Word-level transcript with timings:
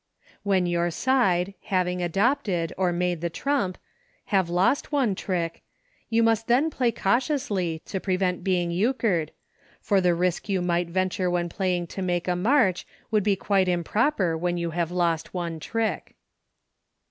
When 0.41 0.65
your 0.65 0.89
side, 0.89 1.53
having 1.65 2.01
adopted, 2.01 2.73
or 2.75 2.91
made 2.91 3.21
the 3.21 3.29
trump, 3.29 3.77
have 4.33 4.49
lost 4.49 4.91
one 4.91 5.13
trick, 5.13 5.61
you 6.09 6.23
must 6.23 6.47
then 6.47 6.71
play 6.71 6.91
cautiously 6.91 7.83
to 7.85 7.99
prevent 7.99 8.43
being 8.43 8.71
Euchred, 8.71 9.29
for 9.79 10.01
the 10.01 10.15
risk 10.15 10.49
you 10.49 10.59
might 10.63 10.89
venture 10.89 11.29
when 11.29 11.49
playing 11.49 11.85
to 11.93 12.01
make 12.01 12.27
a 12.27 12.35
march 12.35 12.87
would 13.11 13.21
be 13.21 13.35
quite 13.35 13.67
improper 13.67 14.35
when 14.35 14.57
you 14.57 14.71
have 14.71 14.89
lost 14.89 15.35
one 15.35 15.59
trick. 15.59 16.15